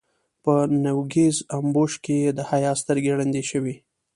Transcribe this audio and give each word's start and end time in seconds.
په 0.43 0.53
نوږيز 0.83 1.37
امبوش 1.57 1.93
کې 2.03 2.15
يې 2.23 2.31
د 2.37 2.39
حيا 2.49 2.71
سترګې 2.81 3.11
ړندې 3.19 3.43
شوې. 3.49 3.75